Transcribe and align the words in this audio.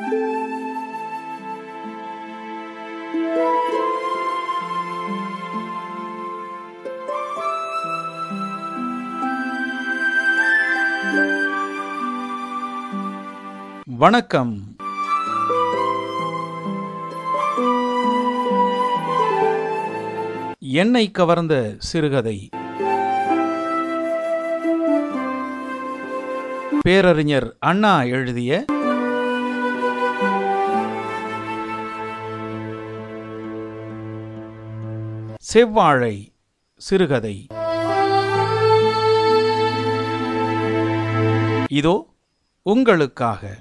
வணக்கம். 0.00 0.28
என்னை 20.58 21.10
கவர்ந்த 21.10 21.74
சிறுகதை. 21.78 22.48
பேரறிஞர் 26.80 27.56
அண்ணா 27.58 28.02
எழுதிய 28.02 28.64
செவ்வாழை 35.50 36.32
சிறுகதை. 36.76 37.46
இதோ 41.68 42.14
உங்களுக்காக. 42.62 43.60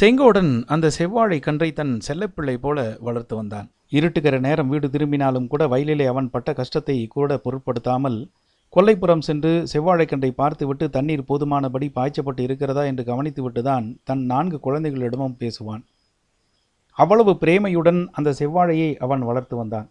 செங்கோடன் 0.00 0.64
அந்த 0.66 0.90
செவ்வாழை 0.90 1.38
கன்றை 1.38 1.72
தன் 1.72 2.00
செல்லப்பிள்ளை 2.06 2.56
போல 2.56 2.96
வளர்த்து 3.00 3.36
வந்தான். 3.36 3.70
இருட்டுகிற 3.90 4.38
நேரம் 4.38 4.68
வீடு 4.68 4.90
திரும்பினாலும் 4.90 5.46
கூட 5.46 5.66
வயலிலே 5.66 6.06
அவன் 6.06 6.30
பட்ட 6.30 6.52
கஷ்டத்தை 6.52 7.06
கூட 7.06 7.38
பொருட்படுத்தாமல் 7.38 8.30
கொல்லைப்புறம் 8.76 9.20
சென்று 9.20 9.66
செவ்வாழைக்கண்டை 9.72 10.30
பார்த்துவிட்டு 10.30 10.90
தண்ணீர் 10.90 11.24
போதுமானபடி 11.28 11.88
பாய்ச்சப்பட்டு 11.94 12.40
இருக்கிறதா 12.40 12.82
என்று 12.82 13.04
கவனித்துவிட்டுதான் 13.04 13.96
தன் 14.04 14.24
நான்கு 14.24 14.60
குழந்தைகளிடமும் 14.64 15.36
பேசுவான். 15.38 15.82
அவ்வளவு 16.92 17.30
பிரேமையுடன் 17.30 18.08
அந்த 18.12 18.34
செவ்வாழையை 18.38 18.96
அவன் 18.96 19.20
வளர்த்து 19.20 19.56
வந்தான். 19.56 19.90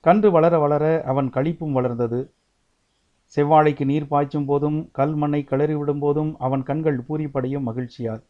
கன்று 0.00 0.30
வளர 0.30 0.58
வளர 0.58 1.02
அவன் 1.06 1.28
கழிப்பும் 1.28 1.72
வளர்ந்தது. 1.72 2.32
செவ்வாழைக்கு 3.36 3.84
நீர் 3.84 4.08
பாய்ச்சும் 4.08 4.44
போதும் 4.44 4.88
கல் 4.92 5.14
மண்ணை 5.14 5.46
கிளறிவிடும் 5.50 5.98
போதும் 5.98 6.36
அவன் 6.38 6.62
கண்கள் 6.62 7.00
பூரிப்படையும் 7.08 7.66
மகிழ்ச்சியால். 7.66 8.22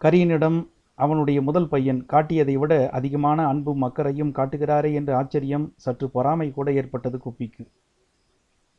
கரியனிடம் 0.00 0.66
அவனுடைய 0.94 1.42
முதல் 1.42 1.68
பையன் 1.68 2.06
காட்டியதை 2.06 2.52
விட 2.52 2.90
அதிகமான 2.90 3.46
அன்பும் 3.46 3.82
அக்கறையும் 3.82 4.32
காட்டுகிறாரே 4.32 4.92
என்ற 4.92 5.16
ஆச்சரியம் 5.16 5.72
சற்று 5.76 6.10
பொறாமை 6.10 6.50
கூட 6.50 6.72
ஏற்பட்டது 6.72 7.20
குப்பிக்கு. 7.24 7.66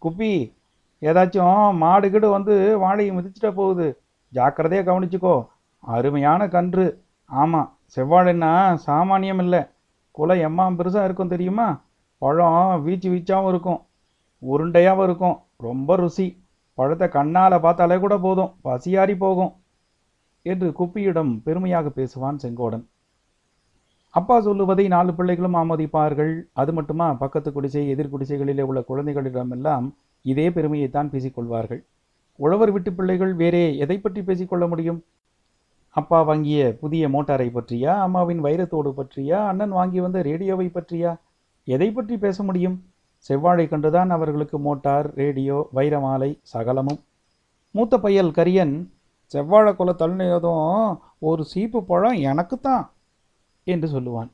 குப்பி 0.06 0.31
ஏதாச்சும் 1.02 1.78
மாடு 1.78 2.11
கீடு 2.11 2.30
வந்து 2.30 2.56
வாழையை 2.80 3.11
மிதிச்சிட்ட 3.11 3.53
போகுது. 3.53 3.88
ஜாக்கிரதையாக 4.34 4.92
கவனிச்சுக்கோ. 4.92 5.36
அருமையான 5.80 6.48
கன்று. 6.48 6.86
ஆமாம் 7.25 7.78
செவ்வாழைன்னா 7.95 8.52
சாமானியம் 8.86 9.42
இல்லை. 9.44 9.61
குலை 10.11 10.39
எம்மா 10.39 10.67
பெருசாக 10.67 11.03
இருக்கும் 11.03 11.28
தெரியுமா? 11.28 11.67
பழம் 12.17 12.83
வீச்சு 12.83 13.09
வீச்சாகவும் 13.11 13.48
இருக்கும். 13.48 13.81
உருண்டையாகவும் 14.42 15.03
இருக்கும். 15.03 15.38
ரொம்ப 15.58 15.95
ருசி. 15.95 16.28
பழத்தை 16.73 17.08
கண்ணால் 17.09 17.61
பார்த்தாலே 17.61 17.98
கூட 17.98 18.17
போதும். 18.17 18.52
பசியாரி 18.64 19.16
போகும். 19.17 19.53
என்று 20.42 20.73
குப்பியிடம் 20.80 21.42
பெருமையாக 21.44 21.92
பேசுவான் 21.95 22.39
செங்கோடன். 22.44 22.86
அப்பா 24.17 24.41
சொல்லுவதை 24.41 24.88
நாலு 24.88 25.13
பிள்ளைகளும் 25.13 25.53
ஆமோதிப்பார்கள். 25.53 26.41
அது 26.53 26.73
மட்டுமா? 26.73 27.13
பக்கத்து 27.13 27.52
குடிசை 27.52 27.89
எதிர் 27.89 28.11
குடிசைகளிலே 28.13 28.61
உள்ள 28.61 28.83
குழந்தைகளிடமெல்லாம் 28.89 29.91
இதே 30.21 30.49
பெருமையைத்தான் 30.49 31.09
பேசிக்கொள்வார்கள். 31.09 31.81
உழவர் 32.36 32.71
விட்டு 32.71 32.93
பிள்ளைகள் 32.93 33.33
வேறே 33.33 33.77
எதை 33.77 33.98
பற்றி 33.98 34.23
பேசிக்கொள்ள 34.23 34.67
முடியும்? 34.67 35.04
அப்பா 35.89 36.21
வாங்கிய 36.21 36.77
புதிய 36.80 37.09
மோட்டாரை 37.09 37.49
பற்றியா? 37.49 37.92
அம்மாவின் 37.99 38.43
வைரத்தோடு 38.43 38.93
பற்றியா? 38.98 39.45
அண்ணன் 39.48 39.70
வாங்கி 39.70 39.99
வந்த 39.99 40.21
ரேடியோவை 40.21 40.71
பற்றியா? 40.73 41.20
எதை 41.64 41.92
பற்றி 41.92 42.17
பேச 42.17 42.43
முடியும்? 42.43 42.83
செவ்வாழை 43.30 43.67
கண்டுதான் 43.67 44.09
அவர்களுக்கு 44.09 44.59
மோட்டார் 44.59 45.14
ரேடியோ 45.14 45.67
வைரமாலை 45.75 46.39
சகலமும். 46.42 46.99
மூத்த 47.71 47.99
பையல் 47.99 48.31
கரியன் 48.31 48.75
செவ்வாழை 49.33 49.75
கொலை 49.75 49.93
தள்ளினதும் 49.98 50.98
ஒரு 51.20 51.43
சீப்பு 51.43 51.83
பழம் 51.83 52.20
எனக்குத்தான். 52.31 52.89
என்று 53.65 53.87
சொல்லுவான். 53.99 54.30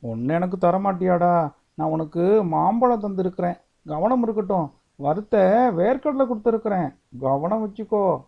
ஒன்று 0.00 0.34
எனக்கு 0.34 0.56
தரமாட்டியாடா. 0.56 1.52
நான் 1.74 1.88
உனக்கு 1.88 2.44
மாம்பழம் 2.44 3.02
தந்திருக்கிறேன். 3.02 3.58
கவனம் 3.86 4.22
இருக்கட்டும். 4.22 4.72
வறுத்த 4.96 5.38
வேர்க்கடலை 5.76 6.26
கொடுத்துருக்கிறேன். 6.26 6.94
கவனம் 7.20 7.62
வச்சுக்கோ. 7.66 8.24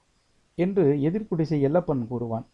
என்று 0.55 0.85
எதிர்குடிசை 0.85 1.61
எல்லப்பன் 1.61 2.07
கூறுவான். 2.07 2.47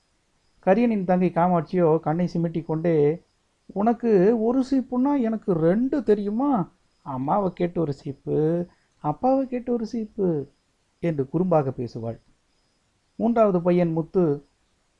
கரியனின் 0.66 1.04
தங்கை 1.04 1.32
காமாட்சியோ 1.34 2.00
கண்ணை 2.00 2.28
சிமிட்டி 2.32 2.64
கொண்டே 2.64 3.22
உனக்கு 3.66 4.42
ஒரு 4.42 4.64
சீப்புன்னா 4.70 5.20
எனக்கு 5.20 5.52
ரெண்டு 5.52 6.02
தெரியுமா? 6.02 6.72
அம்மாவை 7.02 7.50
கேட்டு 7.52 7.80
ஒரு 7.80 7.92
சீப்பு 7.92 8.66
அப்பாவை 8.98 9.46
கேட்டு 9.46 9.72
ஒரு 9.72 9.86
சீப்பு 9.86 10.48
என்று 10.98 11.28
குறும்பாக 11.32 11.72
பேசுவாள். 11.76 12.20
மூன்றாவது 13.14 13.62
பையன் 13.62 13.92
முத்து 13.92 14.46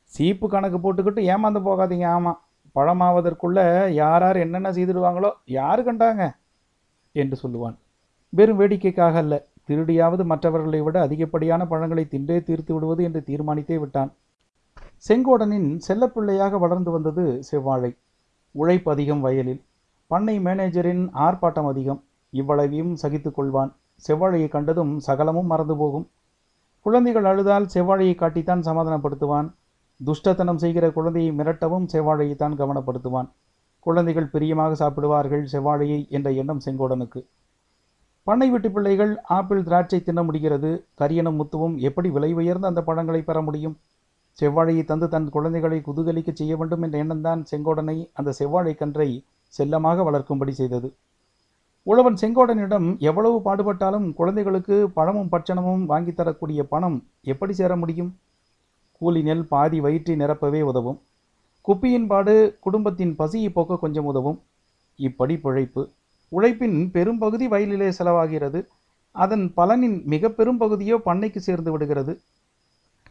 சீப்பு 0.04 0.48
கணக்கு 0.48 0.78
போட்டுக்கிட்டு 0.78 1.22
ஏமாந்து 1.24 1.60
போகாதீங்க 1.66 2.06
ஆமாம் 2.06 2.40
பழமாவதற்குள்ள 2.74 3.90
யார் 3.90 4.22
யார் 4.22 4.36
என்னென்ன 4.36 4.70
செய்திடுவாங்களோ 4.70 5.30
யார் 5.44 5.80
கண்டாங்க? 5.80 6.36
என்று 7.12 7.36
சொல்லுவான். 7.42 7.76
வெறும் 8.28 8.60
வேடிக்கைக்காக 8.60 9.18
அல்ல 9.18 9.46
திருடியாவது 9.68 10.24
மற்றவர்களை 10.24 10.80
விட 10.80 11.00
அதிகப்படியான 11.00 11.66
பழங்களை 11.66 12.06
தின்றே 12.10 12.42
தீர்த்து 12.42 12.74
விடுவது 12.74 13.04
என்று 13.04 13.20
தீர்மானித்தே 13.26 13.78
விட்டான். 13.78 14.12
செங்கோடனின் 15.08 15.80
செல்லப்பிள்ளையாக 15.88 16.58
வளர்ந்து 16.58 16.90
வந்தது 16.90 17.42
செவ்வாழை. 17.50 17.96
உழைப்பு 18.52 18.92
அதிகம் 18.92 19.20
வயலில். 19.20 19.62
பண்ணை 20.06 20.40
மேனேஜரின் 20.40 21.10
ஆர்ப்பாட்டம் 21.14 21.68
அதிகம். 21.68 22.04
இவ்வளவையும் 22.30 22.96
சகித்து 23.02 23.30
கொள்வான். 23.30 23.72
செவ்வாழையை 24.08 24.48
கண்டதும் 24.48 24.98
சகலமும் 24.98 25.46
மறந்து 25.46 25.76
போகும். 25.76 26.08
குழந்தைகள் 26.80 27.24
அழுதால் 27.24 27.66
செவ்வாழையை 27.74 28.14
காட்டித்தான் 28.14 28.66
சமாதானப்படுத்துவான். 28.66 29.50
துஷ்டத்தனம் 30.06 30.60
செய்கிற 30.62 30.90
குழந்தையை 30.90 31.32
மிரட்டவும் 31.32 31.86
செவ்வாழையை 31.92 32.36
தான் 32.36 32.56
கவனப்படுத்துவான். 32.56 33.28
குழந்தைகள் 33.86 34.32
பிரியமாக 34.32 34.74
சாப்பிடுவார்கள் 34.74 35.44
செவ்வாழையை 35.52 36.08
என்ற 36.08 36.30
எண்ணம் 36.30 36.62
செங்கோடனுக்கு. 36.64 37.20
பண்ணை 38.26 38.50
வீட்டு 38.50 38.70
பிள்ளைகள் 38.70 39.12
ஆப்பிள் 39.36 39.62
திராட்சை 39.62 40.02
தின்ன 40.02 40.22
முடிகிறது. 40.22 40.70
கரியனும் 41.00 41.38
முத்துவும் 41.40 41.76
எப்படி 41.78 42.10
விலை 42.10 42.32
உயர்ந்த 42.32 42.66
அந்த 42.66 42.82
பழங்களை 42.82 43.22
பெற 43.22 43.42
முடியும்? 43.42 43.76
செவ்வாழையை 44.38 44.84
தந்து 44.84 45.08
தன் 45.08 45.28
குழந்தைகளை 45.28 45.78
குதூகலிக்க 45.86 46.32
செய்ய 46.32 46.56
வேண்டும் 46.56 46.82
என்ற 46.82 46.96
எண்ணம்தான் 47.04 47.40
செங்கோடனை 47.50 47.96
அந்த 48.12 48.34
செவ்வாழை 48.38 48.74
கன்றை 48.74 49.24
செல்லமாக 49.54 50.02
வளர்க்கும்படி 50.10 50.50
செய்தது. 50.50 50.88
உழவன் 51.86 52.20
செங்கோடனிடம் 52.22 52.98
எவ்வளவு 52.98 53.36
பாடுபட்டாலும் 53.44 54.12
குழந்தைகளுக்கு 54.12 54.76
பழமும் 54.90 55.30
பட்சணமும் 55.32 55.84
வாங்கித்தரக்கூடிய 55.88 56.62
பணம் 56.62 56.98
எப்படி 57.22 57.52
சேர 57.52 57.76
முடியும்? 57.76 58.10
கூலி 59.00 59.22
நெல் 59.22 59.46
பாதி 59.46 59.80
வயிற்றை 59.80 60.14
நிரப்பவே 60.16 60.60
உதவும். 60.60 60.98
குப்பியின் 61.68 62.06
பாடு 62.06 62.34
குடும்பத்தின் 62.60 63.14
பசியை 63.16 63.50
போக்க 63.50 63.76
கொஞ்சம் 63.76 64.04
உதவும். 64.04 64.38
இப்படி 64.98 65.36
பிழைப்பு. 65.36 65.82
உழைப்பின் 66.32 66.78
பெரும்பகுதி 66.90 67.48
வயலிலே 67.48 67.88
செலவாகிறது. 67.98 68.60
அதன் 69.14 69.52
பலனின் 69.56 69.96
மிக 70.04 70.30
பெரும் 70.30 70.56
பகுதியோ 70.56 70.96
பண்ணைக்கு 71.04 71.36
சேர்ந்து 71.36 71.70
விடுகிறது. 71.70 72.12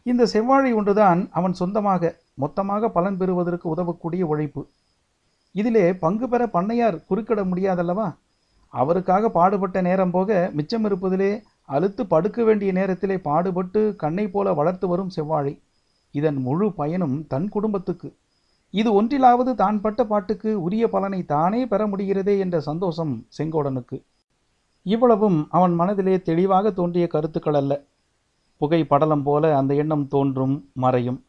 இந்த 0.04 0.26
செவ்வாழை 0.34 0.72
ஒன்றுதான் 0.74 1.22
அவன் 1.32 1.54
சொந்தமாக 1.54 2.12
மொத்தமாக 2.34 2.90
பலன் 2.90 3.18
பெறுவதற்கு 3.18 3.66
உதவக்கூடிய 3.70 4.22
உழைப்பு. 4.22 4.62
இதிலே 5.56 5.86
பங்கு 5.94 6.30
பெற 6.30 6.44
பண்ணையார் 6.48 6.98
குறுக்கிட 7.10 7.42
முடியாதல்லவா? 7.52 8.08
அவருக்காக 8.74 9.30
பாடுபட்ட 9.30 9.82
நேரம் 9.82 10.12
போக 10.12 10.50
மிச்சம் 10.54 10.86
இருப்பதிலே 10.86 11.32
அழுத்து 11.66 12.06
படுக்க 12.06 12.44
வேண்டிய 12.44 12.72
நேரத்திலே 12.72 13.18
பாடுபட்டு 13.30 13.82
கண்ணை 13.96 14.28
போல 14.28 14.54
வளர்த்து 14.54 14.88
வரும் 14.88 15.14
செவ்வாழை. 15.18 15.54
இதன் 16.12 16.38
முழு 16.38 16.74
பயனும் 16.74 17.28
தன் 17.28 17.50
குடும்பத்துக்கு. 17.50 18.16
இது 18.72 19.02
ஒன்றிலாவது 19.02 19.56
தான் 19.56 19.82
பட்ட 19.82 20.06
பாட்டுக்கு 20.06 20.62
உரிய 20.62 20.90
பலனை 20.90 21.26
தானே 21.26 21.66
பெற 21.66 21.88
முடிகிறதே 21.88 22.40
என்ற 22.40 22.60
சந்தோஷம் 22.60 23.26
செங்கோடனுக்கு. 23.38 24.04
இவ்வளவும் 24.84 25.48
அவன் 25.50 25.74
மனதிலே 25.74 26.22
தெளிவாக 26.22 26.72
தோன்றிய 26.72 27.08
கருத்துக்கள் 27.08 27.54
அல்ல. 27.54 27.86
புகை 28.58 28.84
படலம் 28.84 29.24
போல 29.24 29.58
அந்த 29.58 29.74
எண்ணம் 29.74 30.08
தோன்றும் 30.08 30.70
மறையும். 30.74 31.24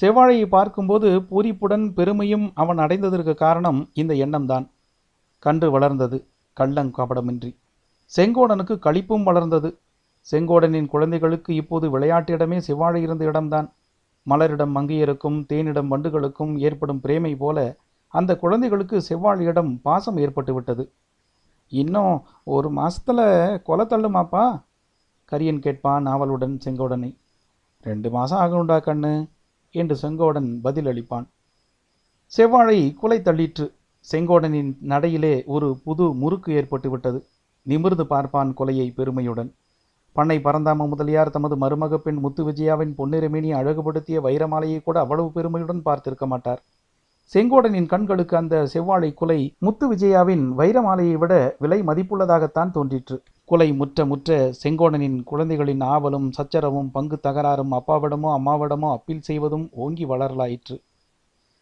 செவ்வாழையை 0.00 0.46
பார்க்கும்போது 0.46 1.20
பூரிப்புடன் 1.20 1.92
பெருமையும் 1.94 2.52
அவன் 2.54 2.78
அடைந்ததற்கு 2.78 3.34
காரணம் 3.34 3.88
இந்த 3.94 4.14
எண்ணம்தான். 4.14 4.66
கன்று 5.38 5.70
வளர்ந்தது 5.70 6.26
கள்ளங் 6.60 6.92
கபடமின்றி. 6.98 7.50
செங்கோடனுக்கு 8.16 8.74
களிப்பும் 8.78 9.22
வளர்ந்தது. 9.22 9.78
செங்கோடனின் 10.30 10.86
குழந்தைகளுக்கு 10.86 11.54
இப்போது 11.54 11.98
விளையாட்டிடமே 11.98 12.58
செவ்வாழை 12.66 13.00
இருந்த 13.02 13.24
இடம்தான். 13.24 13.72
மலரிடம் 14.30 14.74
மங்கையருக்கும் 14.76 15.38
தேனிடம் 15.52 15.90
வண்டுகளுக்கும் 15.92 16.52
ஏற்படும் 16.58 17.00
பிரேமை 17.00 17.36
போல 17.36 17.58
அந்த 18.14 18.36
குழந்தைகளுக்கு 18.36 18.96
செவ்வாழியிடம் 19.08 19.70
பாசம் 19.82 20.16
ஏற்பட்டு 20.16 20.54
விட்டது 20.54 20.84
இன்னும் 21.72 22.14
ஒரு 22.44 22.68
மாசத்துல 22.74 23.20
கொலை 23.62 23.84
தள்ளுமாப்பா? 23.86 24.44
கரியன் 25.32 25.58
கேட்பான் 25.58 26.06
நாவலுடன் 26.06 26.54
செங்கோடனை. 26.64 27.10
ரெண்டு 27.84 28.10
மாசம் 28.10 28.40
ஆகணும்டா 28.40 28.76
கண்ணு 28.86 29.12
என்று 29.70 29.94
செங்கோடன் 30.02 30.60
பதில் 30.60 30.86
அளிப்பான் 30.86 31.26
செவ்வாழை 32.32 32.94
குலை 32.94 33.18
தள்ளிற்று. 33.20 33.66
செங்கோடனின் 34.08 34.70
நடையிலே 34.92 35.34
ஒரு 35.44 35.68
புது 35.84 36.04
முறுக்கு 36.14 36.52
ஏற்பட்டு 36.52 36.90
விட்டது 36.90 37.18
நிமிர்ந்து 37.66 38.06
பார்ப்பான் 38.06 38.54
கொலையை 38.58 38.86
பெருமையுடன். 38.94 39.50
பண்ணை 40.12 40.38
பரந்தாம 40.38 40.86
முதலியார் 40.88 41.30
தமது 41.30 41.56
மருமக 41.56 41.94
பெண் 41.96 42.18
முத்து 42.18 42.44
விஜயாவின் 42.44 42.92
பொன்னிறமேனி 42.98 43.50
அழகுபடுத்திய 43.52 44.20
வைரமாலையை 44.20 44.82
கூட 44.82 45.00
அவ்வளவு 45.00 45.32
பெருமையுடன் 45.32 45.82
பார்த்திருக்க 45.84 46.26
மாட்டார். 46.26 46.62
செங்கோடனின் 47.32 47.86
கண்களுக்கு 47.86 48.36
அந்த 48.36 48.66
செவ்வாழை 48.66 49.14
குலை 49.14 49.54
முத்து 49.58 49.94
விஜயாவின் 49.94 50.44
வைரமாலையை 50.58 51.12
விட 51.12 51.56
விலை 51.58 51.82
மதிப்புள்ளதாகத்தான் 51.82 52.70
தோன்றிற்று. 52.70 53.22
குலை 53.44 53.72
முற்ற 53.72 54.06
முற்ற 54.06 54.52
செங்கோடனின் 54.64 55.22
குழந்தைகளின் 55.22 55.80
ஆவலும் 55.80 56.28
சச்சரவும் 56.30 56.90
பங்கு 56.90 57.20
தகராறும் 57.22 57.72
அப்பாவிடமோ 57.72 58.30
அம்மாவிடமோ 58.38 58.90
அப்பீல் 58.90 59.20
செய்வதும் 59.20 59.68
ஓங்கி 59.72 60.06
வளரலாயிற்று. 60.06 60.82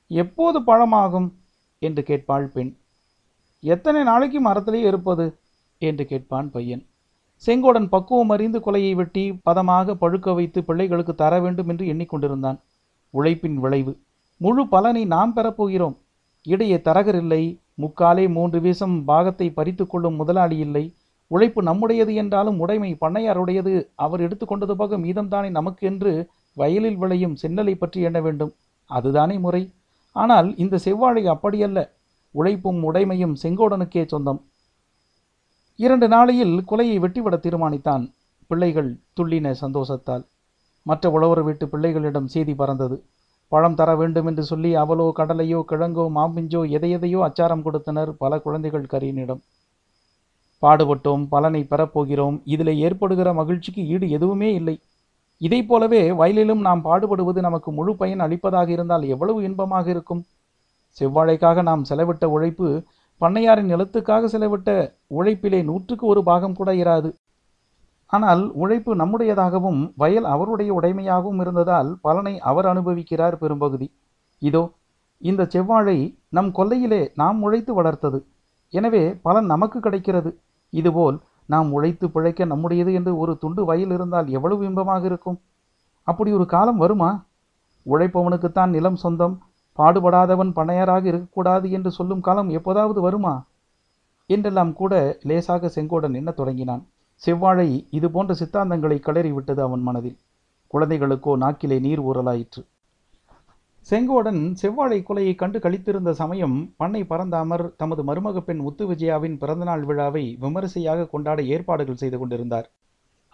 எப்போது 0.07 0.61
பழமாகும்? 0.61 1.29
என்று 1.79 2.03
கேட்பாள் 2.03 2.47
பெண். 2.47 2.77
எத்தனை 3.63 4.03
நாளைக்கு 4.03 4.41
மரத்திலே 4.41 4.81
இருப்பது 4.81 5.39
என்று 5.79 6.07
கேட்பான் 6.07 6.51
பையன். 6.51 6.83
செங்கோடன் 7.47 7.89
பக்குவம் 7.89 8.29
அறிந்து 8.29 8.59
கொலையை 8.59 8.95
வெட்டி 8.95 9.41
பதமாக 9.43 9.95
பழுக்க 9.95 10.35
வைத்து 10.35 10.65
பிள்ளைகளுக்கு 10.65 11.15
தர 11.15 11.41
வேண்டும் 11.41 11.69
என்று 11.69 11.85
எண்ணிக்கொண்டிருந்தான். 11.87 12.59
உழைப்பின் 13.11 13.57
விளைவு. 13.57 13.93
முழு 14.37 14.69
பலனை 14.69 15.05
நாம் 15.05 15.33
பெறப்போகிறோம் 15.37 15.97
இடையே 16.43 16.77
தரகர் 16.77 17.15
இல்லை. 17.15 17.61
முக்காலே 17.83 18.29
மூன்று 18.29 18.61
வீசம் 18.61 19.05
பாகத்தை 19.05 19.51
பறித்து 19.51 19.87
கொள்ளும் 19.87 20.15
முதலாளி 20.15 20.57
இல்லை. 20.59 20.85
உழைப்பு 21.27 21.63
நம்முடையது 21.63 22.15
என்றாலும் 22.15 22.59
உடைமை 22.59 22.99
பண்ணையாருடையது. 23.01 23.75
அவர் 23.95 24.21
எடுத்துக்கொண்டது 24.21 24.71
போக 24.71 24.99
மீதம்தானே 24.99 25.51
நமக்கு 25.51 25.87
என்று 25.87 26.31
வயலில் 26.57 26.97
விளையும் 26.97 27.37
சென்னலை 27.43 27.75
பற்றி 27.75 28.01
எண்ண 28.01 28.21
வேண்டும். 28.21 28.53
அதுதானே 28.91 29.39
முறை. 29.39 29.73
ஆனால் 30.13 30.57
இந்த 30.57 30.79
செவ்வாழை 30.85 31.25
அப்படியல்ல. 31.27 31.81
உழைப்பும் 32.35 32.81
உடைமையும் 32.89 33.37
செங்கோடனுக்கே 33.43 34.07
சொந்தம். 34.07 34.41
இரண்டு 35.81 36.07
நாளையில் 36.09 36.55
குலையை 36.71 36.97
வெட்டிவிட 37.03 37.35
தீர்மானித்தான். 37.45 38.03
பிள்ளைகள் 38.51 38.91
துள்ளின 39.19 39.53
சந்தோஷத்தால். 39.61 40.25
மற்ற 40.87 41.11
உழவர் 41.11 41.43
வீட்டு 41.43 41.65
பிள்ளைகளிடம் 41.67 42.29
செய்தி 42.35 42.55
பறந்தது. 42.55 42.97
பழம் 43.53 43.75
தர 43.75 43.91
வேண்டும் 43.97 44.27
என்று 44.27 44.43
சொல்லி 44.43 44.71
அவலோ 44.75 45.07
கடலையோ 45.19 45.61
கிழங்கோ 45.71 46.05
மாம்பிஞ்சோ 46.19 46.61
எதையெதையோ 46.77 47.21
அச்சாரம் 47.29 47.63
கொடுத்தனர் 47.63 48.11
பல 48.17 48.39
குழந்தைகள் 48.39 48.91
கரியனிடம் 48.93 49.41
பாடுபட்டோம் 50.63 51.25
பலனை 51.29 51.63
பெறப்போகிறோம். 51.71 52.37
இதில் 52.45 52.75
ஏற்படுகிற 52.87 53.29
மகிழ்ச்சிக்கு 53.41 53.83
ஈடு 53.87 54.07
எதுவுமே 54.11 54.49
இல்லை. 54.55 54.77
இதை 55.41 55.61
போலவே 55.63 56.03
வயலிலும் 56.13 56.63
நாம் 56.69 56.85
பாடுபடுவது 56.85 57.41
நமக்கு 57.41 57.71
முழு 57.73 57.93
பயன் 57.97 58.25
அளிப்பதாக 58.27 58.71
இருந்தால் 58.71 59.05
எவ்வளவு 59.15 59.39
இன்பமாக 59.49 59.87
இருக்கும்? 59.91 60.23
செவ்வாழைக்காக 60.99 61.63
நாம் 61.63 61.89
செலவிட்ட 61.91 62.25
உழைப்பு 62.37 62.69
பண்ணையாரின் 63.21 63.71
நிலத்துக்காக 63.73 64.29
செலவிட்ட 64.35 64.71
உழைப்பிலே 65.19 65.61
நூற்றுக்கு 65.71 66.05
ஒரு 66.07 66.21
பாகம் 66.29 66.57
கூட 66.59 66.71
இராது. 66.75 67.11
ஆனால் 68.07 68.43
உழைப்பு 68.63 68.93
நம்முடையதாகவும் 68.97 69.81
வயல் 69.97 70.25
அவருடைய 70.25 70.71
உடைமையாகவும் 70.79 71.41
இருந்ததால் 71.41 71.91
பலனை 72.03 72.35
அவர் 72.51 72.67
அனுபவிக்கிறார் 72.67 73.37
பெரும்பகுதி. 73.43 73.89
இதோ 74.43 74.63
இந்த 75.23 75.43
செவ்வாழை 75.55 75.99
நம் 76.37 76.51
கொல்லையிலே 76.59 77.03
நாம் 77.15 77.41
உழைத்து 77.43 77.73
வளர்த்தது. 77.75 78.19
எனவே 78.75 79.03
பலன் 79.27 79.49
நமக்கு 79.53 79.79
கிடைக்கிறது. 79.81 80.31
இதுபோல் 80.73 81.17
நாம் 81.47 81.69
உழைத்து 81.77 82.07
பிழைக்க 82.15 82.45
நம்முடையது 82.45 82.91
என்று 82.99 83.13
ஒரு 83.23 83.33
துண்டு 83.43 83.63
வயல் 83.65 83.93
இருந்தால் 83.97 84.29
எவ்வளவு 84.37 84.63
இன்பமாக 84.69 85.03
இருக்கும்? 85.11 85.39
அப்படி 86.09 86.31
ஒரு 86.33 86.47
காலம் 86.47 86.81
வருமா? 86.83 87.11
உழைப்பவனுக்குத்தான் 87.87 88.75
நிலம் 88.77 88.99
சொந்தம் 89.05 89.35
பாடுபடாதவன் 89.79 90.53
பண்ணையராக 90.57 91.05
இருக்கக்கூடாது 91.05 91.71
என்று 91.71 91.91
சொல்லும் 91.91 92.21
காலம் 92.21 92.49
எப்போதாவது 92.49 93.01
வருமா? 93.01 93.47
என்றெல்லாம் 94.27 94.73
கூட 94.73 95.19
லேசாக 95.23 95.71
செங்கோடன் 95.75 96.15
எண்ணத் 96.15 96.37
தொடங்கினான். 96.37 96.87
செவ்வாழை 97.15 97.87
இது 97.91 98.11
போன்ற 98.11 98.35
சித்தாந்தங்களை 98.35 98.99
கிளறி 98.99 99.33
விட்டது 99.33 99.63
அவன் 99.63 99.81
மனதில். 99.81 100.19
குழந்தைகளுக்கோ 100.75 101.33
நாக்கிலே 101.37 101.81
நீர் 101.81 102.03
ஊறலாயிற்று. 102.03 102.63
செங்கோடன் 103.91 104.55
செவ்வாழை 104.63 104.99
கொலையை 105.03 105.35
கண்டு 105.35 105.59
கழித்திருந்த 105.59 106.11
சமயம் 106.11 106.75
பண்ணை 106.77 107.05
பரந்தாமர் 107.05 107.77
தமது 107.77 108.03
மருமக 108.05 108.41
பெண் 108.41 108.59
முத்து 108.59 108.87
விஜயாவின் 108.87 109.39
பிறந்தநாள் 109.39 109.85
விழாவை 109.85 110.37
விமரிசையாக 110.41 111.07
கொண்டாட 111.07 111.43
ஏற்பாடுகள் 111.43 111.97
செய்து 111.97 112.19
கொண்டிருந்தார். 112.19 112.71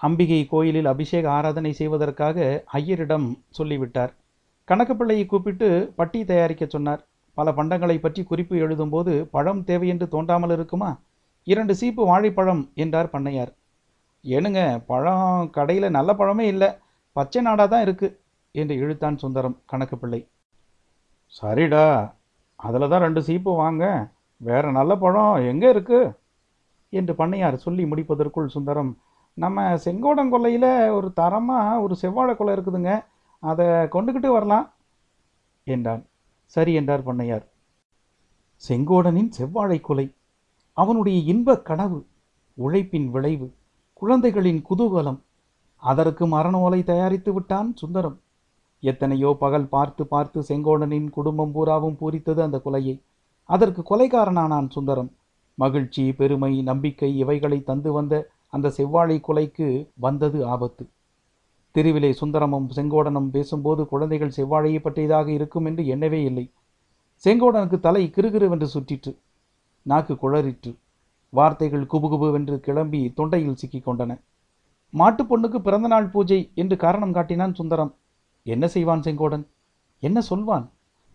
அம்பிகை 0.01 0.47
கோயிலில் 0.47 0.87
அபிஷேக 0.87 1.31
ஆராதனை 1.31 1.73
செய்வதற்காக 1.73 2.65
ஐயரிடம் 2.73 3.39
சொல்லிவிட்டார். 3.51 4.15
கணக்குப்பிள்ளையை 4.69 5.27
கூப்பிட்டு 5.27 5.93
பட்டி 5.97 6.21
தயாரிக்க 6.25 6.65
சொன்னார். 6.67 7.03
பல 7.35 7.51
பண்டங்களை 7.51 7.97
பற்றி 8.01 8.23
குறிப்பு 8.25 8.55
எழுதும்போது 8.57 9.13
பழம் 9.35 9.61
தேவையென்று 9.65 10.07
தோன்றாமல் 10.09 10.51
இருக்குமா? 10.51 10.91
இரண்டு 11.45 11.75
சீப்பு 11.75 12.03
வாழைப்பழம் 12.07 12.63
என்றார் 12.75 13.13
பண்ணையார். 13.13 13.53
ஏனுங்க 14.25 14.61
பழம் 14.87 15.51
கடையில் 15.57 15.95
நல்ல 15.97 16.11
பழமே 16.15 16.47
இல்லை. 16.53 16.71
பச்சை 17.17 17.43
நாடாக 17.43 17.69
தான் 17.69 17.85
இருக்கு 17.87 18.09
என்று 18.55 18.75
இழுத்தான் 18.77 19.17
சுந்தரம் 19.17 19.57
கணக்குப்பிள்ளை. 19.73 20.21
சரிடா 21.35 21.87
அதில் 22.57 22.89
தான் 22.89 23.05
ரெண்டு 23.07 23.23
சீப்பு 23.23 23.53
வாங்க. 23.63 23.85
வேற 24.41 24.71
நல்ல 24.71 24.93
பழம் 24.97 25.35
எங்கே 25.51 25.69
இருக்கு? 25.69 26.01
என்று 26.93 27.13
பண்ணையார் 27.15 27.65
சொல்லி 27.67 27.85
முடிப்பதற்குள் 27.85 28.55
சுந்தரம் 28.57 28.93
நம்ம 29.35 29.65
செங்கோடங்கொல்லையில் 29.85 30.73
ஒரு 30.97 31.09
தரமாக 31.21 31.81
ஒரு 31.85 31.95
செவ்வாழை 32.03 32.35
கொலை 32.37 32.53
இருக்குதுங்க. 32.57 32.93
அதை 33.43 33.67
கொண்டுக்கிட்டு 33.95 34.31
வரலாம் 34.33 34.67
என்றான். 35.67 36.03
சரி 36.57 36.73
என்றார் 36.75 37.07
பண்ணையார். 37.09 37.45
செங்கோடனின் 38.63 39.31
செவ்வாழை 39.39 39.79
கொலை 39.81 40.07
அவனுடைய 40.77 41.19
இன்பக் 41.33 41.65
கனவு 41.65 41.99
உழைப்பின் 42.59 43.09
விளைவு 43.11 43.49
குழந்தைகளின் 44.03 44.61
குதூகலம் 44.69 45.21
அதற்கு 45.83 46.25
மரண 46.27 46.55
ஓலை 46.59 46.81
தயாரித்து 46.85 47.31
விட்டான் 47.33 47.69
சுந்தரம். 47.75 48.17
எத்தனையோ 48.83 49.31
பகல் 49.41 49.69
பார்த்து 49.69 50.03
பார்த்து 50.07 50.39
செங்கோடனின் 50.49 51.09
குடும்பம் 51.11 51.53
பூராவும் 51.53 51.99
பூரித்தது 52.01 52.41
அந்த 52.43 52.59
கொலையை. 52.65 52.97
அதற்கு 53.49 53.83
கொலைகாரனானான் 53.91 54.69
சுந்தரம். 54.69 55.11
மகிழ்ச்சி 55.59 56.05
பெருமை 56.13 56.53
நம்பிக்கை 56.63 57.11
இவைகளை 57.19 57.59
தந்து 57.63 57.93
வந்த 57.93 58.15
அந்த 58.49 58.73
செவ்வாழை 58.79 59.17
கொலைக்கு 59.21 59.69
வந்தது 59.95 60.39
ஆபத்து. 60.47 60.85
தெருவிலே 61.77 62.17
சுந்தரமும் 62.21 62.71
செங்கோடனும் 62.77 63.29
பேசும்போது 63.29 63.87
குழந்தைகள் 63.87 64.33
செவ்வாழையை 64.37 64.81
பற்றியதாக 64.81 65.31
இருக்கும் 65.31 65.65
என்று 65.65 65.85
எண்ணவே 65.85 66.25
இல்லை. 66.25 66.51
செங்கோடனுக்கு 67.25 67.81
தலை 67.81 68.13
கிருகிருவென்று 68.17 68.67
சுற்றிற்று. 68.75 69.17
நாக்கு 69.83 70.15
குளறிற்று 70.15 70.77
வார்த்தைகள் 71.31 71.87
குபுகுபுவென்று 71.93 72.57
கிளம்பி 72.57 73.13
தொண்டையில் 73.17 73.53
சிக்கிக் 73.53 73.89
கொண்டன. 73.89 74.21
மாட்டுப் 74.91 75.35
பொண்ணுக்கு 75.35 75.59
பிறந்தநாள் 75.59 76.09
பூஜை 76.09 76.51
என்று 76.55 76.77
காரணம் 76.77 77.13
காட்டினான் 77.13 77.55
சுந்தரம். 77.55 77.95
என்ன 78.43 78.69
செய்வான் 78.69 79.01
செங்கோடன்? 79.01 79.47
என்ன 80.01 80.21
சொல்வான்? 80.21 80.71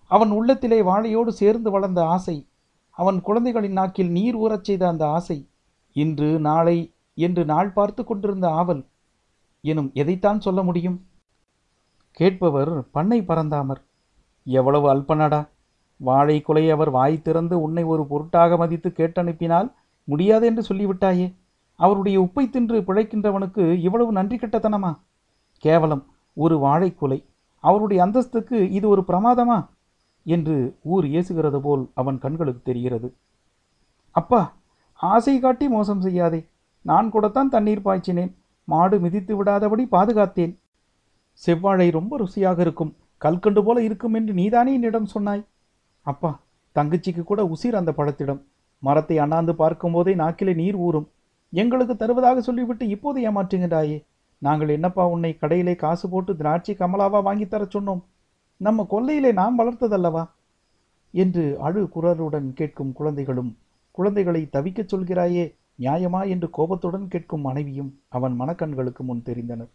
அவன் 0.07 0.31
உள்ளத்திலே 0.31 0.81
வாழையோடு 0.81 1.27
சேர்ந்து 1.27 1.71
வளர்ந்த 1.71 2.05
ஆசை. 2.05 2.47
அவன் 2.89 3.21
குழந்தைகளின் 3.21 3.71
நாக்கில் 3.71 4.11
நீர் 4.11 4.37
ஊறச் 4.37 4.63
செய்த 4.63 4.87
அந்த 4.87 5.07
ஆசை. 5.07 5.47
இன்று 5.93 6.39
நாளை 6.39 6.93
என்று 7.15 7.45
நாள் 7.45 7.69
பார்த்து 7.69 8.03
கொண்டிருந்த 8.03 8.49
ஆவல் 8.49 8.85
எனும் 9.63 9.89
எதைத்தான் 9.93 10.39
சொல்ல 10.39 10.59
முடியும்? 10.63 10.97
கேட்பவர் 12.19 12.71
பண்ணை 12.91 13.19
பறந்தாமர் 13.21 13.81
எவ்வளவு 14.47 14.87
அல்பனடா! 14.93 15.41
வாழை 15.99 16.37
குலை 16.41 16.63
அவர் 16.71 16.89
வாய் 16.89 17.17
திறந்து 17.21 17.55
உன்னை 17.61 17.83
ஒரு 17.85 18.03
பொருட்டாக 18.07 18.57
மதித்து 18.57 18.89
கேட்டனுப்பினால் 18.91 19.67
முடியாது 20.07 20.45
என்று 20.45 20.63
சொல்லிவிட்டாயே! 20.69 21.27
அவருடைய 21.79 22.17
உப்பை 22.21 22.45
தின்று 22.49 22.77
பிழைக்கின்றவனுக்கு 22.79 23.63
இவ்வளவு 23.81 24.11
நன்றி 24.11 24.37
கெட்டத்தனமா? 24.37 24.91
கேவலம் 25.63 26.03
ஒரு 26.37 26.55
வாழைக்குலை 26.57 27.19
அவருடைய 27.63 27.99
அந்தஸ்துக்கு 28.05 28.57
இது 28.77 28.85
ஒரு 28.89 29.01
பிரமாதமா? 29.07 29.59
என்று 30.25 30.55
ஊர் 30.85 31.05
ஏசுகிறது 31.11 31.59
போல் 31.61 31.83
அவன் 31.93 32.17
கண்களுக்கு 32.19 32.61
தெரிகிறது. 32.63 33.07
அப்பா 34.15 34.41
ஆசை 34.99 35.35
காட்டி 35.39 35.67
மோசம் 35.67 36.01
செய்யாதே! 36.01 36.41
நான் 36.85 37.07
கூடத்தான் 37.09 37.49
தண்ணீர் 37.49 37.85
பாய்ச்சினேன். 37.85 38.31
மாடு 38.63 38.99
மிதித்து 38.99 39.43
விடாதபடி 39.43 39.87
பாதுகாத்தேன். 39.91 40.57
செவ்வாழை 41.33 41.91
ரொம்ப 41.91 42.19
ருசியாக 42.19 42.59
இருக்கும். 42.59 42.95
கல்கண்டு 43.17 43.63
போல 43.63 43.83
இருக்கும் 43.83 44.13
என்று 44.13 44.33
நீதானே 44.33 44.73
என்னிடம் 44.73 45.05
சொன்னாய்? 45.05 45.45
அப்பா 46.01 46.39
தங்கச்சிக்கு 46.75 47.23
கூட 47.23 47.43
உசிர் 47.43 47.75
அந்த 47.75 47.93
பழத்திடம். 47.97 48.41
மரத்தை 48.79 49.17
அண்ணாந்து 49.17 49.55
பார்க்கும்போதே 49.55 50.15
நாக்கிலே 50.15 50.53
நீர் 50.55 50.75
ஊறும். 50.75 51.09
எங்களுக்கு 51.51 51.95
தருவதாக 51.95 52.41
சொல்லிவிட்டு 52.41 52.87
இப்போது 52.87 53.31
ஏமாற்றுகின்றாயே? 53.31 54.05
நாங்கள் 54.37 54.69
என்னப்பா 54.69 55.07
உன்னை 55.07 55.37
கடையிலே 55.41 55.75
காசு 55.75 56.09
போட்டு 56.09 56.35
திராட்சை 56.35 56.75
கமலாவா 56.75 57.21
வாங்கித் 57.21 57.49
தரச் 57.49 57.77
சொன்னோம்? 57.77 58.01
நம்ம 58.57 58.87
கொல்லையிலே 58.91 59.33
நாம் 59.33 59.59
வளர்த்ததல்லவா? 59.59 60.29
என்று 61.11 61.59
அழு 61.59 61.89
குரலுடன் 61.95 62.53
கேட்கும் 62.53 62.93
குழந்தைகளும் 62.93 63.57
குழந்தைகளை 63.91 64.47
தவிக்கச் 64.51 64.95
சொல்கிறாயே? 64.95 65.55
நியாயமா 65.79 66.29
என்று 66.29 66.49
கோபத்துடன் 66.49 67.07
கேட்கும் 67.07 67.41
மனைவியும் 67.41 68.01
அவன் 68.07 68.39
மனக்கண்களுக்கு 68.39 68.99
முன் 68.99 69.21
தெரிந்தனர். 69.25 69.67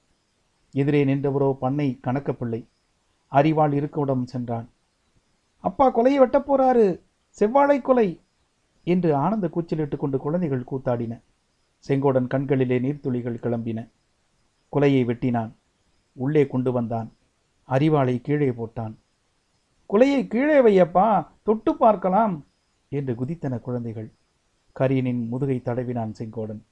எதிரே 0.73 1.05
நின்றவரோ 1.05 1.53
பண்ணை 1.53 1.99
கணக்கப்பிள்ளை. 2.03 2.65
அறிவாள் 3.33 3.73
இருக்குமிடம் 3.73 4.27
சென்றான். 4.27 4.69
அப்பா 5.61 5.99
கொலையை 5.99 6.15
வெட்டப் 6.15 6.55
போறாரு. 6.55 7.01
செவ்வாழை 7.29 7.81
கொலை 7.81 8.21
என்று 8.85 9.15
ஆனந்த 9.15 9.49
கூச்சலிட்டு 9.49 9.97
கொண்டு 9.97 10.19
குழந்தைகள் 10.19 10.65
கூத்தாடின. 10.73 11.21
செங்கோடன் 11.89 12.27
கண்களிலே 12.27 12.79
நீர்த்துளிகள் 12.79 13.41
கிளம்பின. 13.43 13.89
குலையை 14.73 15.05
வெட்டினான். 15.05 15.51
உள்ளே 16.13 16.47
கொண்டு 16.47 16.73
வந்தான். 16.73 17.13
அறிவாளை 17.69 18.21
கீழே 18.21 18.51
போட்டான். 18.51 18.95
குலையை 19.89 20.27
கீழே 20.27 20.61
வையப்பா. 20.61 21.27
தொட்டு 21.43 21.77
பார்க்கலாம் 21.77 22.45
என்று 22.89 23.15
குதித்தன 23.15 23.61
குழந்தைகள். 23.61 24.11
கரியனின் 24.79 25.23
முதுகை 25.33 25.59
தடவினான் 25.65 26.17
செங்கோடன். 26.19 26.63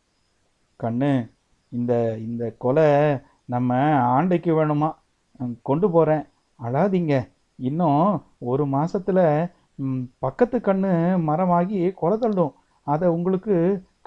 கண்ணு 0.80 1.10
இந்த 1.72 1.92
இந்த 2.26 2.44
கொலை 2.64 2.88
நம்ம 3.52 3.78
ஆண்டைக்கு 4.16 4.52
வேணுமா? 4.58 4.90
கொண்டு 5.68 5.86
போகிறேன் 5.90 6.24
அழாதீங்க. 6.60 7.14
இன்னும் 7.68 8.02
ஒரு 8.50 8.64
மாதத்தில் 8.74 9.24
பக்கத்து 10.24 10.58
கண்ணு 10.58 10.92
மரமாகி 11.28 11.78
கொலை 12.00 12.18
தள்ளும். 12.18 12.54
அதை 12.86 13.08
உங்களுக்கு 13.16 13.54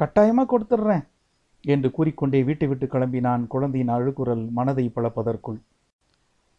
கட்டாயமாக 0.01 0.49
கொடுத்துட்றேன் 0.51 1.05
என்று 1.63 1.89
கூறிக்கொண்டே 1.91 2.39
வீட்டை 2.47 2.67
விட்டு 2.67 2.85
கிளம்பினான் 2.85 3.43
குழந்தையின் 3.53 3.93
அழுக்குரல் 3.95 4.43
மனதை 4.57 4.85
பழப்பதற்குள் 4.95 5.59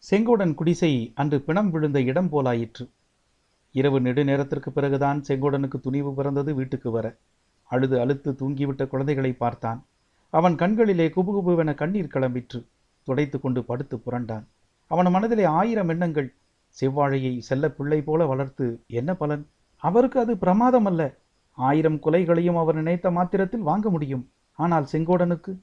செங்கோடன் 0.03 0.53
குடிசை 0.59 0.91
அன்று 1.21 1.37
பிணம் 1.47 1.69
விழுந்த 1.71 1.99
இடம் 2.09 2.29
போலாயிற்று. 2.33 2.85
இரவு 3.75 3.97
நெடுநேரத்திற்கு 3.99 4.69
பிறகுதான் 4.75 5.19
செங்கோடனுக்கு 5.27 5.77
துணிவு 5.85 6.11
பிறந்தது 6.13 6.51
வீட்டுக்கு 6.59 6.89
வர. 6.91 7.07
அழுது 7.69 7.95
அழுத்து 7.99 8.31
தூங்கிவிட்ட 8.31 8.87
குழந்தைகளை 8.87 9.31
பார்த்தான். 9.33 9.79
அவன் 10.33 10.55
கண்களிலே 10.55 11.07
குபுகுபுவென 11.07 11.73
கண்ணீர் 11.75 12.13
கிளம்பிற்று. 12.13 12.59
துடைத்து 13.03 13.37
கொண்டு 13.39 13.63
படுத்து 13.63 13.97
புரண்டான். 13.97 14.45
அவன் 14.87 15.11
மனதிலே 15.11 15.43
ஆயிரம் 15.43 15.89
எண்ணங்கள். 15.89 16.33
செவ்வாழையை 16.81 17.37
செல்ல 17.39 17.69
பிள்ளை 17.69 18.01
போல 18.01 18.25
வளர்த்து 18.25 18.65
என்ன 18.87 19.13
பலன்? 19.15 19.43
அவருக்கு 19.83 20.19
அது 20.19 20.37
பிரமாதம் 20.37 20.85
அல்ல. 20.85 21.01
ஆயிரம் 21.57 21.99
குலைகளையும் 21.99 22.57
அவர் 22.57 22.75
நினைத்த 22.75 23.11
மாத்திரத்தில் 23.11 23.67
வாங்க 23.69 23.89
முடியும். 23.89 24.29
ஆனால் 24.59 24.87
செங்கோடனுக்கு? 24.91 25.53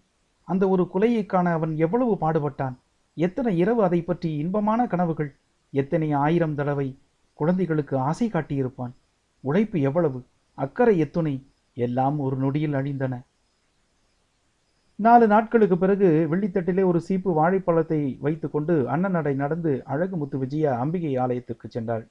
அந்த 0.49 0.69
ஒரு 0.69 0.85
குலையை 0.95 1.27
காண 1.27 1.51
அவன் 1.51 1.77
எவ்வளவு 1.77 2.15
பாடுபட்டான்? 2.21 2.75
எத்தனை 3.15 3.59
இரவு 3.59 3.83
அதை 3.83 4.01
பற்றி 4.03 4.31
இன்பமான 4.37 4.87
கனவுகள்? 4.87 5.31
எத்தனை 5.71 6.13
ஆயிரம் 6.13 6.55
தடவை 6.55 6.89
குழந்தைகளுக்கு 7.33 7.99
ஆசை 7.99 8.27
காட்டியிருப்பான்? 8.29 8.95
உழைப்பு 9.41 9.81
எவ்வளவு? 9.81 10.19
அக்கறை 10.59 10.99
எத்துணை? 10.99 11.35
எல்லாம் 11.77 12.19
ஒரு 12.19 12.37
நொடியில் 12.37 12.75
அழிந்தன. 12.75 13.23
நாலு 14.95 15.27
நாட்களுக்கு 15.27 15.79
பிறகு 15.79 16.27
வெள்ளித்தட்டிலே 16.31 16.85
ஒரு 16.85 17.01
சீப்பு 17.01 17.33
வாழைப்பழத்தை 17.33 18.17
வைத்துக்கொண்டு 18.21 18.91
அண்ணனடை 18.91 19.35
நடந்து 19.35 19.83
அழகுமுத்து 19.87 20.37
விஜயா 20.37 20.79
அம்பிகை 20.79 21.17
ஆலயத்திற்கு 21.17 21.69
சென்றாள். 21.75 22.05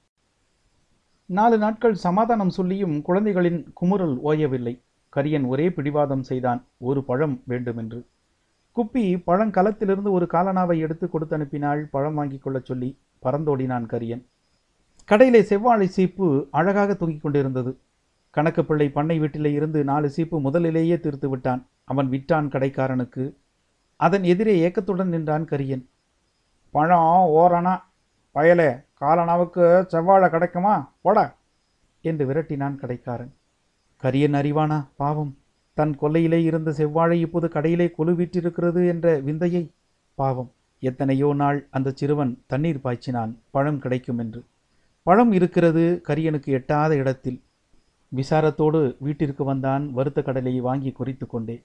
நாலு 1.26 1.58
நாட்கள் 1.58 1.96
சமாதானம் 1.96 2.50
சொல்லியும் 2.50 3.02
குழந்தைகளின் 3.02 3.74
குமுறல் 3.82 4.18
ஓயவில்லை. 4.24 4.82
கரியன் 5.16 5.48
ஒரே 5.48 5.72
பிடிவாதம் 5.72 6.24
செய்தான். 6.24 6.66
ஒரு 6.78 7.04
பழம் 7.04 7.42
வேண்டுமென்று. 7.44 8.06
குப்பி 8.76 9.22
பழங்கலத்திலிருந்து 9.28 10.12
ஒரு 10.12 10.28
காலனாவை 10.34 10.78
எடுத்து 10.78 11.10
கொடுத்து 11.10 11.38
அனுப்பினாள் 11.38 11.88
பழம் 11.92 12.14
வாங்கிக் 12.14 12.42
கொள்ளச் 12.42 12.66
சொல்லி 12.66 12.98
பறந்தோடினான் 13.24 13.86
கரியன். 13.86 14.24
கடையிலே 15.12 15.42
செவ்வாழை 15.42 15.86
சீப்பு 15.86 16.48
அழகாக 16.52 16.94
தொங்கிக் 16.94 17.22
கொண்டிருந்தது. 17.22 17.78
கணக்குப்பிள்ளை 18.36 18.92
பண்ணை 18.92 19.20
வீட்டிலே 19.20 19.52
இருந்து 19.52 19.84
நாலு 19.84 20.10
சீப்பு 20.10 20.40
முதலிலேயே 20.40 21.00
தீர்த்து 21.00 21.30
விட்டான். 21.30 21.68
அவன் 21.84 22.10
விற்றான் 22.10 22.48
கடைக்காரனுக்கு. 22.48 23.36
அதன் 23.96 24.24
எதிரே 24.24 24.60
ஏக்கத்துடன் 24.60 25.10
நின்றான் 25.10 25.46
கரியன். 25.46 25.86
பழம் 26.72 27.28
ஓரணா 27.40 27.82
பயலே 28.36 28.84
காலனாவுக்கு 29.02 29.86
செவ்வாழை 29.88 30.30
கிடைக்குமா? 30.30 30.94
போட 31.02 31.36
என்று 32.02 32.26
விரட்டினான் 32.26 32.76
கடைக்காரன். 32.76 33.34
கரியன் 34.04 34.38
அறிவானா? 34.42 34.88
பாவம். 34.96 35.38
தன் 35.74 35.98
கொல்லையிலே 36.02 36.44
இருந்த 36.44 36.72
செவ்வாழை 36.72 37.20
இப்போது 37.20 37.48
கடையிலே 37.48 37.94
கொலுவிட்டிருக்கிறது 37.98 38.88
என்ற 38.88 39.20
விந்தையை? 39.20 39.72
பாவம். 40.14 40.52
எத்தனையோ 40.80 41.34
நாள் 41.34 41.68
அந்த 41.72 41.92
சிறுவன் 41.96 42.44
தண்ணீர் 42.48 42.82
பாய்ச்சினான். 42.84 43.36
பழம் 43.52 43.80
கிடைக்கும் 43.80 44.18
என்று. 44.18 44.44
பழம் 45.04 45.32
இருக்கிறது 45.32 46.02
கரியனுக்கு 46.08 46.46
எட்டாத 46.46 46.96
இடத்தில். 46.96 47.42
விசாரத்தோடு 48.12 48.96
வீட்டிற்கு 49.00 49.44
வந்தான் 49.44 49.92
வறுத்த 49.92 50.22
கடலையை 50.22 50.62
வாங்கி 50.62 50.92
குறித்து 50.92 51.28
கொண்டே. 51.28 51.64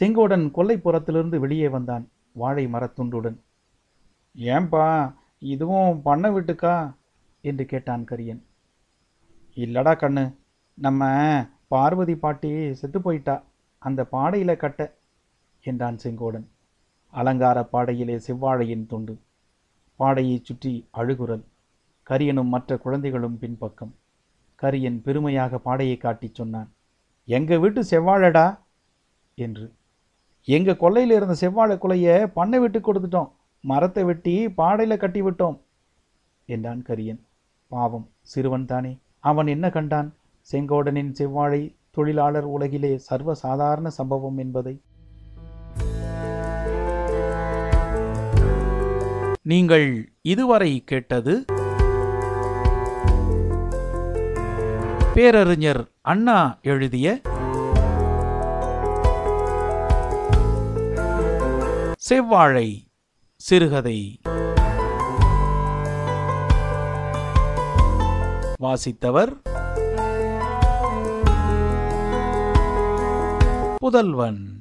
செங்கோடன் 0.00 0.44
கொல்லைப்புறத்திலிருந்து 0.56 1.38
வெளியே 1.38 1.68
வந்தான் 1.68 2.08
வாழை 2.32 2.66
மரத்துண்டுடன் 2.66 3.36
ஏன்பா 4.38 5.14
இதுவும் 5.38 6.02
பண்ண 6.02 6.30
வீட்டுக்கா? 6.30 6.94
என்று 7.40 7.64
கேட்டான் 7.66 8.04
கரியன். 8.10 8.42
இல்லடா 9.54 9.92
கண்ணு 9.94 10.34
நம்ம 10.74 11.02
பார்வதி 11.68 12.14
பாட்டி 12.16 12.74
செத்து 12.74 13.00
போயிட்டா 13.00 13.44
அந்த 13.78 14.06
பாடையில 14.12 14.56
கட்ட 14.56 14.94
என்றான் 15.64 15.98
செங்கோடன். 16.02 16.46
அலங்கார 17.12 17.64
பாடையிலே 17.64 18.16
செவ்வாழையின் 18.16 18.86
துண்டு 18.86 19.18
பாடையைச் 19.96 20.44
சுற்றி 20.44 20.88
அழுகுரல் 20.94 21.44
கரியனும் 22.10 22.52
மற்ற 22.54 22.78
குழந்தைகளும் 22.78 23.38
பின்பக்கம். 23.38 23.94
கரியன் 24.62 25.02
பெருமையாக 25.02 25.58
பாடையை 25.58 25.96
காட்டிச் 25.96 26.34
சொன்னான். 26.34 26.72
எங்கள் 27.24 27.58
வீட்டு 27.58 27.84
செவ்வாழடா? 27.90 28.58
என்று. 29.34 29.72
எங்கள் 30.44 30.76
கொல்லையில் 30.76 31.16
இருந்த 31.16 31.34
செவ்வாழை 31.34 31.78
குலையை 31.78 32.26
பண்ணை 32.26 32.58
விட்டு 32.58 32.78
கொடுத்துட்டோம். 32.78 33.32
மரத்தை 33.60 34.04
வெட்டி 34.04 34.48
பாடையில் 34.48 34.96
கட்டி 34.96 35.22
விட்டோம் 35.22 35.58
என்றான் 36.46 36.84
கரியன். 36.88 37.20
பாவம் 37.68 38.08
சிறுவன் 38.20 38.66
தானே. 38.66 38.98
அவன் 39.18 39.46
என்ன 39.46 39.70
கண்டான்? 39.70 40.14
செங்கோடனின் 40.52 41.12
செவ்வாழை 41.12 41.74
தொழிலாளர் 41.90 42.44
உலகிலே 42.44 42.96
சர்வ 42.96 43.34
சாதாரண 43.34 43.90
சம்பவம் 43.90 44.38
என்பதை. 44.38 44.80
நீங்கள் 49.42 50.12
இதுவரை 50.22 50.82
கேட்டது 50.84 51.44
பேரறிஞர் 55.14 55.88
அண்ணா 56.00 56.58
எழுதிய 56.62 57.20
செவ்வாழை 62.10 62.84
சிறுகதை. 63.36 64.20
வாசித்தவர் 68.60 69.40
புதல்வன். 73.78 74.51